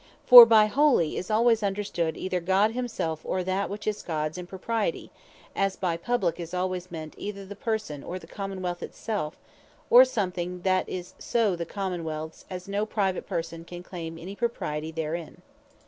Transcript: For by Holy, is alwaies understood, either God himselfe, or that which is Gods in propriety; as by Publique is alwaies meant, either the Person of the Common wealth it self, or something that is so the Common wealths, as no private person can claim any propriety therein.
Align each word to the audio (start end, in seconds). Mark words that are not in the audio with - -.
For 0.25 0.47
by 0.47 0.65
Holy, 0.65 1.15
is 1.15 1.29
alwaies 1.29 1.61
understood, 1.61 2.17
either 2.17 2.39
God 2.39 2.71
himselfe, 2.71 3.23
or 3.23 3.43
that 3.43 3.69
which 3.69 3.85
is 3.85 4.01
Gods 4.01 4.35
in 4.35 4.47
propriety; 4.47 5.11
as 5.55 5.75
by 5.75 5.95
Publique 5.95 6.39
is 6.39 6.55
alwaies 6.55 6.89
meant, 6.89 7.13
either 7.19 7.45
the 7.45 7.55
Person 7.55 8.03
of 8.03 8.19
the 8.19 8.25
Common 8.25 8.63
wealth 8.63 8.81
it 8.81 8.95
self, 8.95 9.37
or 9.91 10.03
something 10.03 10.61
that 10.63 10.89
is 10.89 11.13
so 11.19 11.55
the 11.55 11.67
Common 11.67 12.03
wealths, 12.03 12.45
as 12.49 12.67
no 12.67 12.83
private 12.83 13.27
person 13.27 13.63
can 13.63 13.83
claim 13.83 14.17
any 14.17 14.35
propriety 14.35 14.89
therein. 14.91 15.43